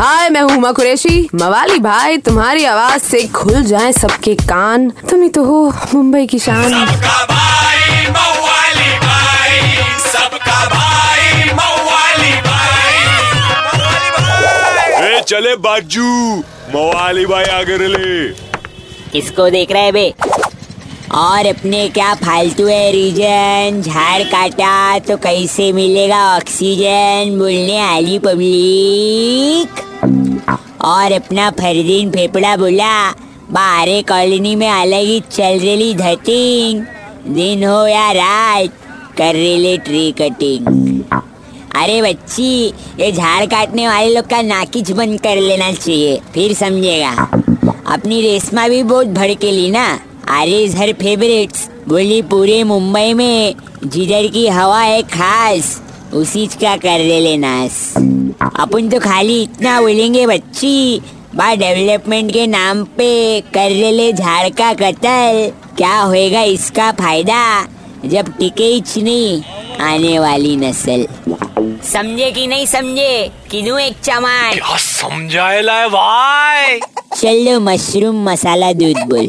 [0.00, 5.22] हाय मैं हूँ हुमा कुरैशी। मवाली भाई तुम्हारी आवाज़ से खुल जाए सबके कान। तुम
[5.22, 9.58] ही तो हो मुंबई की शान। सबका भाई मवाली भाई।
[9.98, 13.02] सबका भाई मवाली भाई।
[15.08, 16.36] ए चले बाजू।
[16.74, 18.28] मवाली भाई आगे ले
[19.12, 20.14] किसको देख रहे बे?
[21.14, 23.82] और अपने क्या फालतू है रीजन?
[23.82, 26.36] झाड़ काटा तो कैसे मिलेगा?
[26.36, 27.38] ऑक्सीजन?
[27.38, 33.10] बोलने आली पब्लिक। और अपना फरदीन फेफड़ा बोला।
[33.50, 36.82] बाहरे कॉलोनी में अलग ही चल रही धतिंग
[37.34, 38.70] दिन हो या रात,
[39.18, 41.02] कर रेले ट्री कटिंग।
[41.76, 42.66] अरे बच्ची,
[43.00, 47.12] ये झाड़ काटने वाले लोग का नाकिच बंद कर लेना चाहिए, फिर समझेगा।
[47.94, 49.86] अपनी रेशमा भी बहुत भड़केली ना।
[50.28, 55.80] आरिज हर फेवरेट्स बोली पूरे मुंबई में जिधर की हवा है खास।
[56.14, 57.94] उसी का कर ले लेनास
[58.60, 61.00] अपन तो खाली इतना बोलेंगे बच्ची।
[61.34, 67.66] बा डेवलपमेंट के नाम पे कर ले ले झाड़ का कतल। क्या होएगा इसका फ़ायदा?
[68.04, 69.42] जब टिके ही नहीं
[69.86, 71.06] आने वाली नस्ल।
[71.84, 73.30] समझे कि नहीं समझे?
[73.50, 76.80] किनू एक चमान क्या समझाएला है भाई?
[77.16, 79.28] चलो मशरूम मसाला दूध बोल।